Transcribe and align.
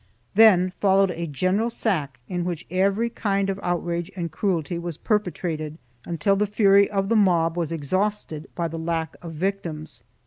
Then 0.33 0.73
followed 0.79 1.11
a 1.11 1.27
general 1.27 1.69
sack 1.69 2.19
in 2.27 2.43
which 2.43 2.65
every 2.71 3.07
kind 3.11 3.51
of 3.51 3.59
outrage 3.61 4.11
and 4.15 4.31
cruelty 4.31 4.79
was 4.79 4.97
perpetrated, 4.97 5.77
until 6.07 6.35
the 6.35 6.47
fury 6.47 6.89
of 6.89 7.07
the 7.07 7.15
mob 7.15 7.55
was 7.55 7.71
exhausted 7.71 8.47
by 8.55 8.67
the 8.67 8.79
lack 8.79 9.15
of 9.21 9.33
victims. 9.33 10.01